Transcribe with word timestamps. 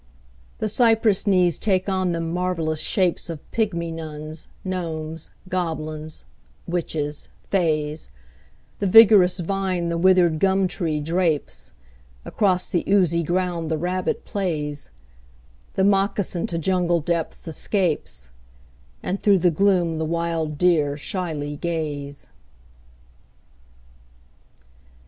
The 0.57 0.67
cypress 0.67 1.27
knees 1.27 1.59
take 1.59 1.87
on 1.87 2.11
them 2.11 2.33
marvellous 2.33 2.79
shapes 2.79 3.29
Of 3.29 3.37
pygmy 3.51 3.93
nuns, 3.93 4.47
gnomes, 4.63 5.29
goblins, 5.47 6.25
witches, 6.65 7.29
fays, 7.51 8.09
The 8.79 8.87
vigorous 8.87 9.39
vine 9.41 9.89
the 9.89 9.99
withered 9.99 10.39
gum 10.39 10.67
tree 10.67 10.99
drapes, 11.01 11.71
Across 12.25 12.71
the 12.71 12.83
oozy 12.89 13.21
ground 13.21 13.69
the 13.69 13.77
rabbit 13.77 14.25
plays, 14.25 14.89
The 15.75 15.83
moccasin 15.83 16.47
to 16.47 16.57
jungle 16.57 16.99
depths 16.99 17.47
escapes, 17.47 18.29
And 19.03 19.21
through 19.21 19.37
the 19.37 19.51
gloom 19.51 19.99
the 19.99 20.03
wild 20.03 20.57
deer 20.57 20.97
shyly 20.97 21.57
gaze. 21.57 22.27